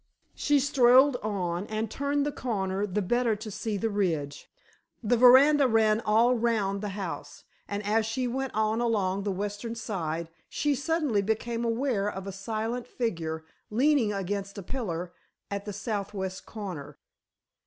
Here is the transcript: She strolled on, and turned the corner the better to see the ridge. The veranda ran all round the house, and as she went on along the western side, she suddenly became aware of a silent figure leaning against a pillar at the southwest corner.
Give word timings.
She 0.33 0.59
strolled 0.59 1.17
on, 1.17 1.67
and 1.67 1.91
turned 1.91 2.25
the 2.25 2.31
corner 2.31 2.87
the 2.87 3.03
better 3.03 3.35
to 3.35 3.51
see 3.51 3.77
the 3.77 3.91
ridge. 3.91 4.49
The 5.03 5.15
veranda 5.15 5.67
ran 5.67 5.99
all 6.01 6.33
round 6.33 6.81
the 6.81 6.89
house, 6.97 7.43
and 7.67 7.85
as 7.85 8.07
she 8.07 8.25
went 8.27 8.51
on 8.55 8.81
along 8.81 9.21
the 9.21 9.31
western 9.31 9.75
side, 9.75 10.29
she 10.49 10.73
suddenly 10.73 11.21
became 11.21 11.63
aware 11.63 12.09
of 12.09 12.25
a 12.25 12.31
silent 12.31 12.87
figure 12.87 13.45
leaning 13.69 14.11
against 14.11 14.57
a 14.57 14.63
pillar 14.63 15.13
at 15.51 15.65
the 15.65 15.73
southwest 15.73 16.47
corner. 16.47 16.97